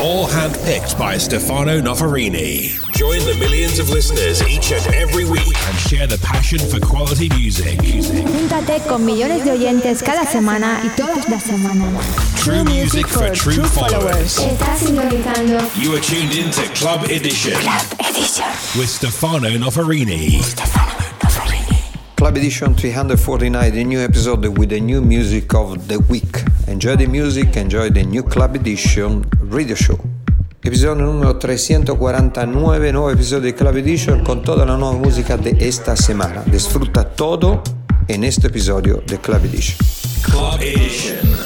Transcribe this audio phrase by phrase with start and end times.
[0.00, 2.74] All handpicked by Stefano Noferini.
[2.94, 7.28] Join the millions of listeners each and every week and share the passion for quality
[7.30, 7.78] music.
[7.78, 12.04] Júntate con millones de oyentes cada semana y todas las semanas.
[12.42, 14.38] True music for true followers.
[14.38, 18.44] Estás sintonizando You are tuned in to Club Edition Club Edition.
[18.78, 20.40] with Stefano Noferini.
[22.16, 26.42] Club Edition 349, the new episode with the new music of the week.
[26.68, 29.98] Enjoy the music, enjoy the new Club Edition radio show.
[30.62, 35.96] Episodio número 349, nuevo episodio de Club Edition con toda la nueva música de esta
[35.96, 36.42] semana.
[36.46, 37.62] Disfruta todo
[38.08, 39.78] en este episodio de Club Edition.
[40.22, 41.43] Club Edition.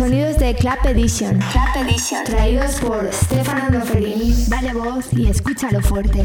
[0.00, 1.38] Sonidos de Club Edition.
[1.52, 2.24] Club Edition.
[2.24, 4.32] Traídos por Stefano Noferini.
[4.48, 6.24] Dale voz y escúchalo fuerte.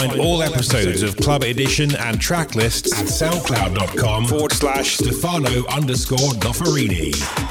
[0.00, 6.32] Find all episodes of Club Edition and track lists at soundcloud.com forward slash Stefano underscore
[6.40, 7.49] Noferini.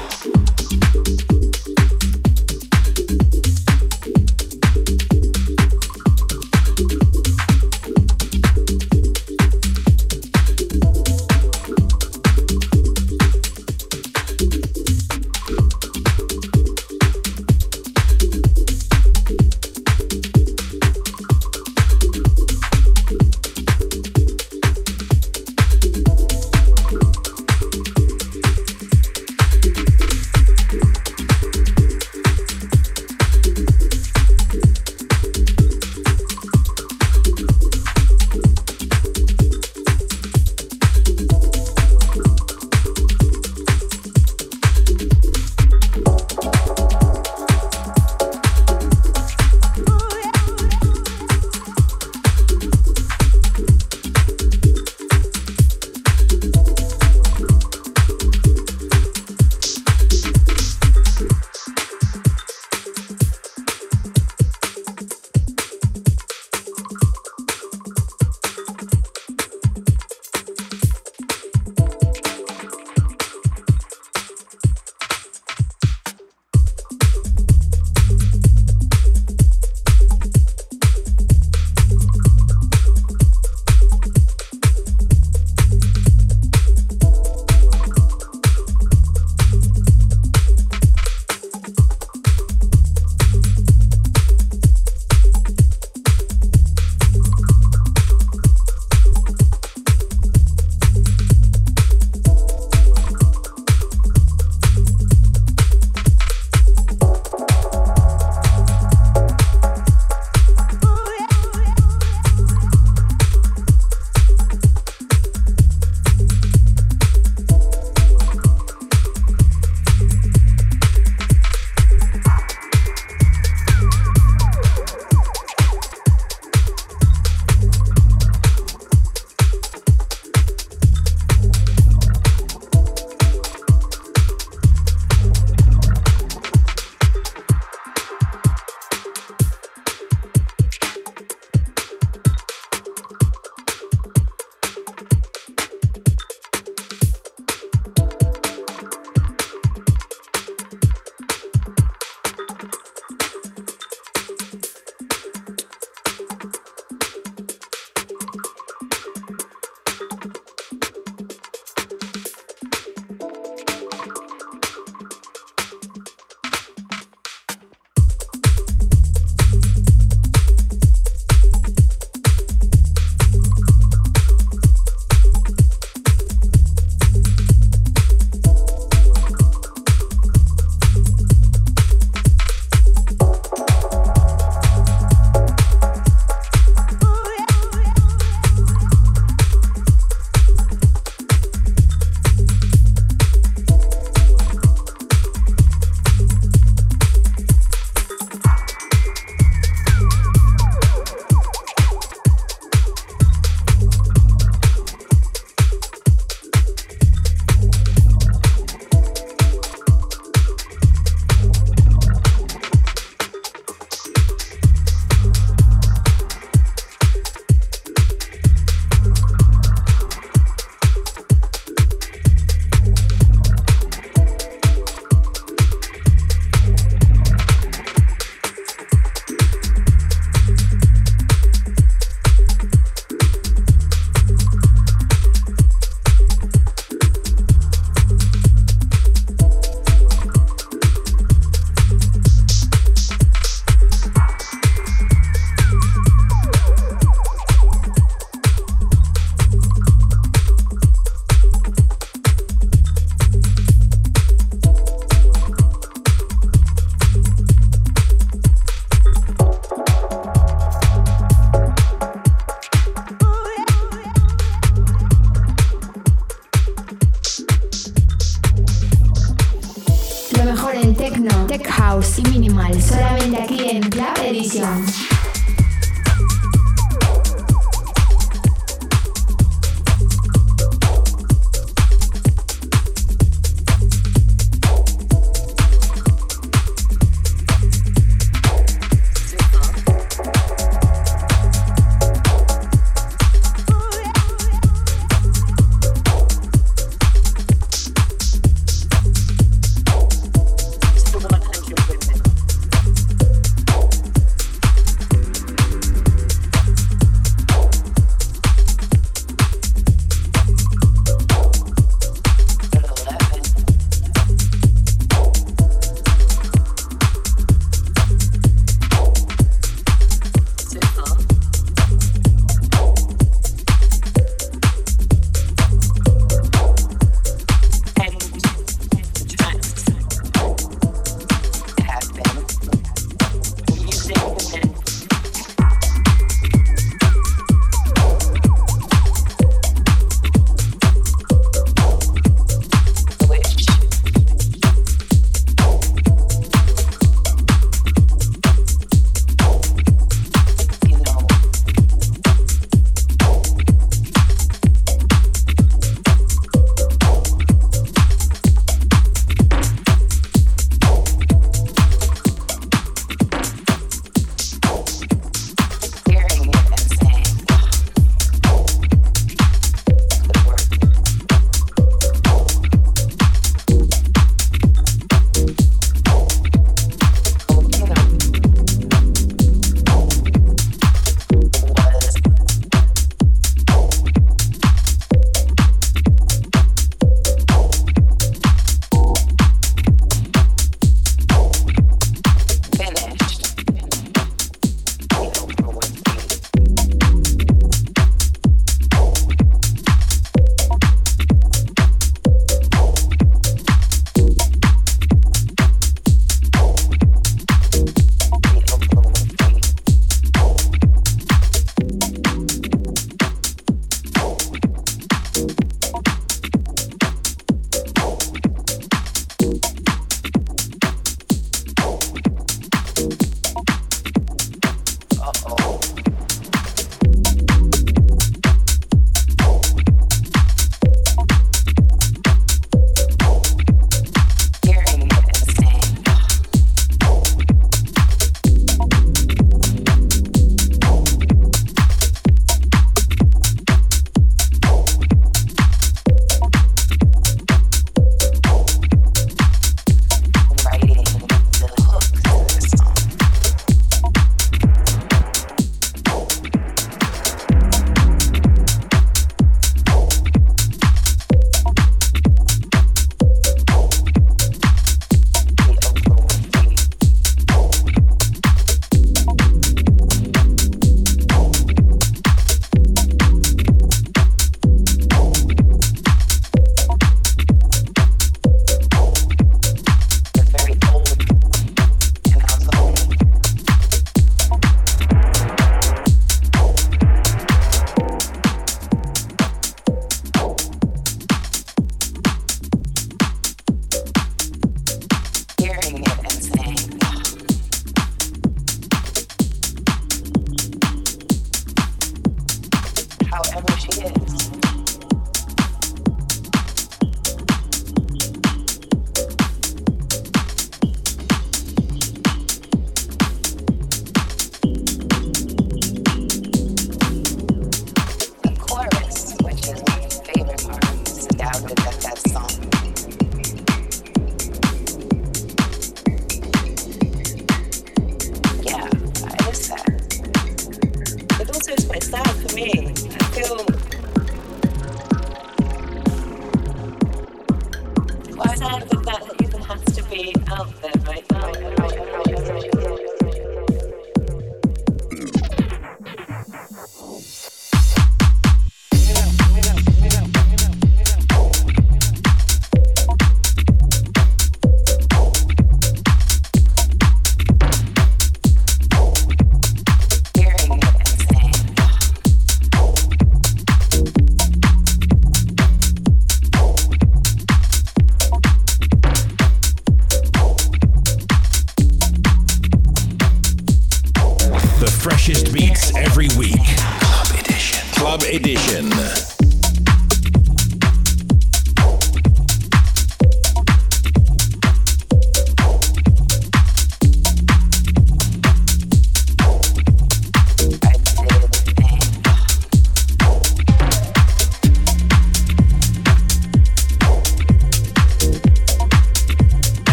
[272.02, 275.09] Y Minimal, solamente aquí en Club Edition.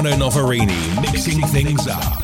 [0.00, 2.19] Stefano Noferini mixing things up.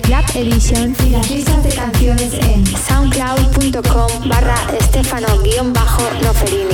[0.00, 6.73] Club Edition y las listas de canciones en soundcloud.com barra estefano-noferini.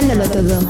[0.00, 0.65] dándolo todo.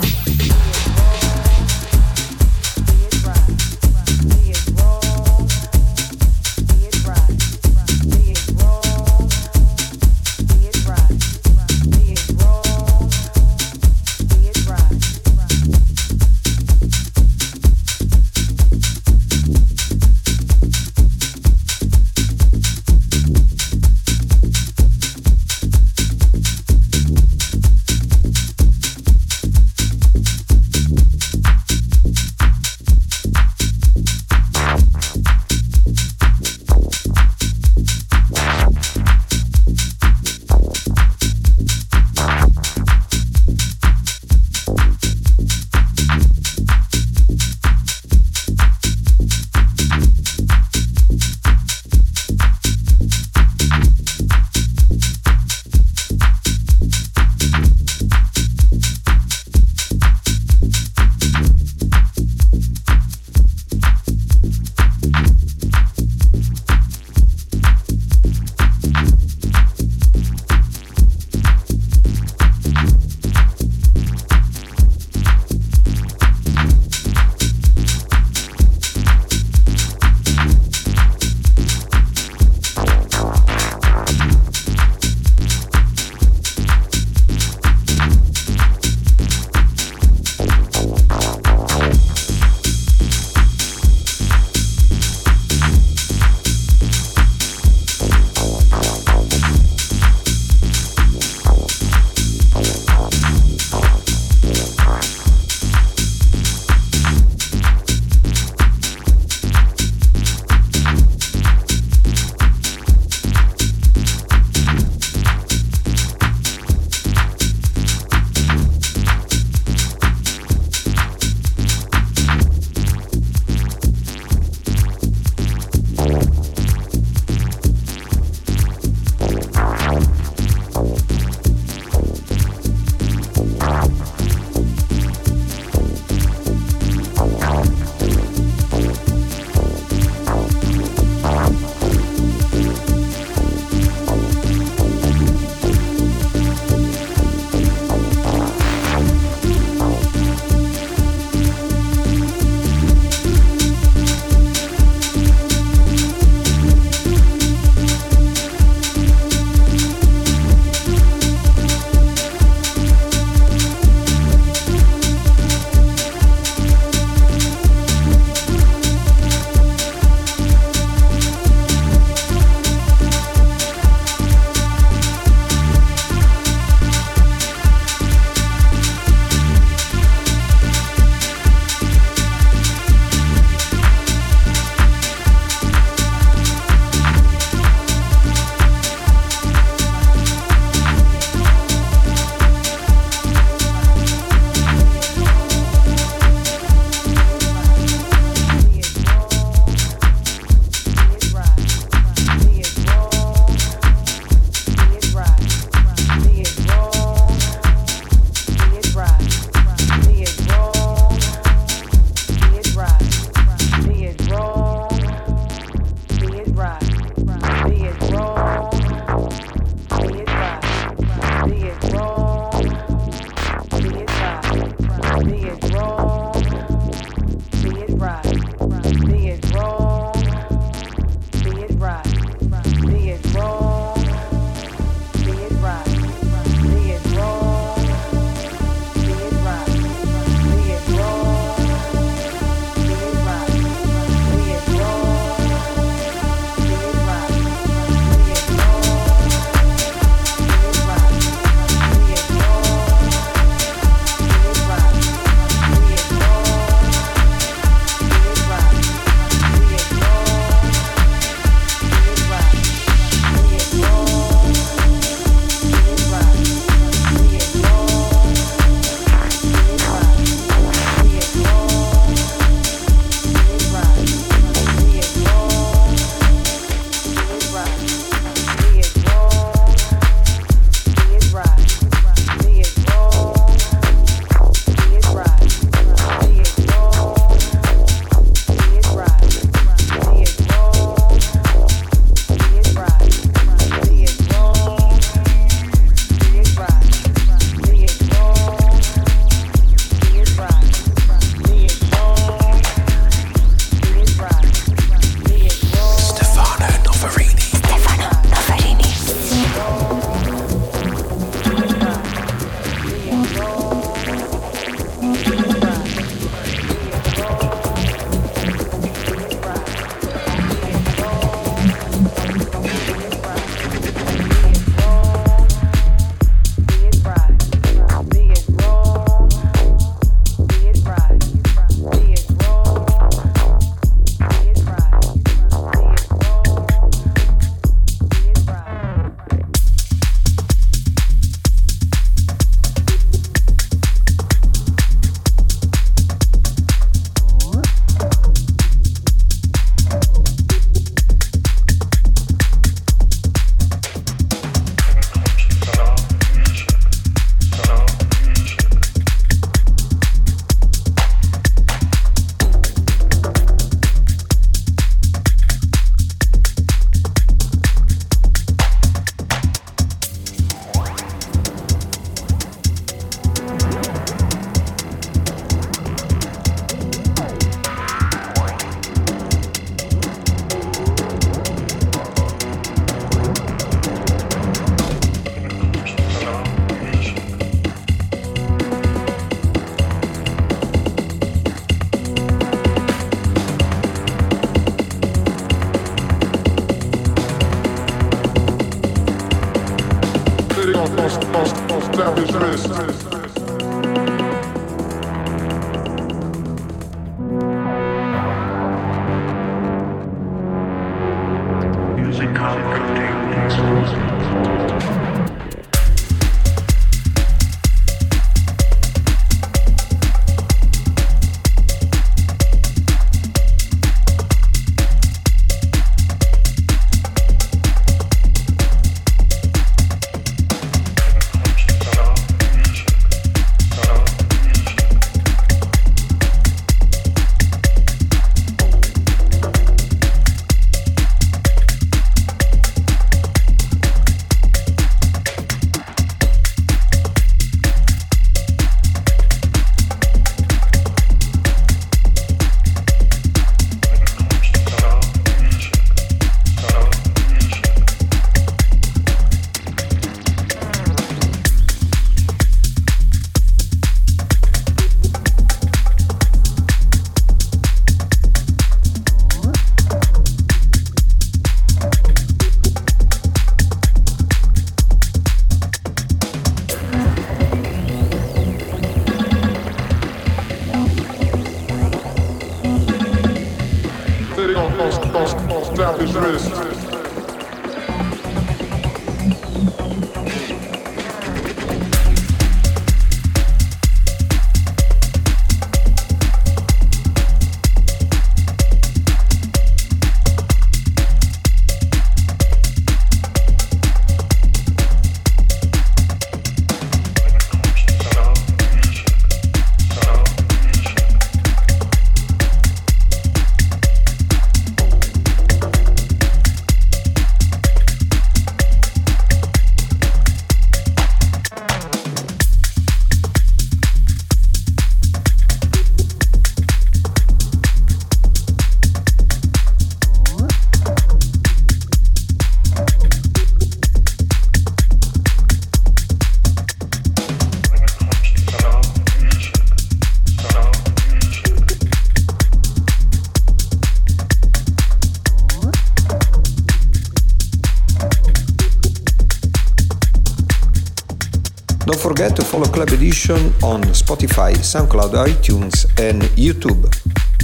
[553.17, 556.85] Edition on Spotify, SoundCloud, iTunes and YouTube.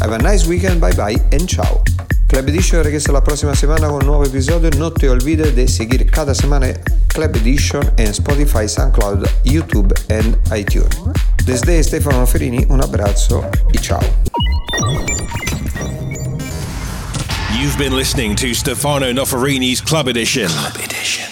[0.02, 1.82] Have a nice weekend, bye bye and ciao.
[2.28, 4.68] Club Edition regresa la próxima semana con un nuevo episodio.
[4.76, 6.74] No te olvides de seguir cada semana
[7.08, 10.94] Club Edition en Spotify, SoundCloud, YouTube and iTunes.
[11.46, 13.42] Desde Stefano Ferini un abbraccio
[13.72, 14.02] e ciao.
[17.58, 20.48] You've been listening to Stefano Noferini's Club Edition.
[20.48, 21.31] Club Edition.